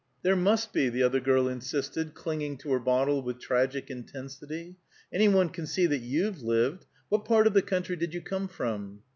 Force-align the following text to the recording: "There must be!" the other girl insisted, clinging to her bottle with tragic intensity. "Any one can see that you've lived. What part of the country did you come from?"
"There 0.23 0.35
must 0.35 0.73
be!" 0.73 0.89
the 0.89 1.03
other 1.03 1.19
girl 1.19 1.47
insisted, 1.47 2.15
clinging 2.15 2.57
to 2.57 2.71
her 2.71 2.79
bottle 2.79 3.21
with 3.21 3.37
tragic 3.39 3.91
intensity. 3.91 4.75
"Any 5.13 5.27
one 5.27 5.49
can 5.49 5.67
see 5.67 5.85
that 5.85 6.01
you've 6.01 6.41
lived. 6.41 6.87
What 7.09 7.23
part 7.23 7.45
of 7.45 7.53
the 7.53 7.61
country 7.61 7.95
did 7.95 8.11
you 8.15 8.21
come 8.21 8.47
from?" 8.47 9.03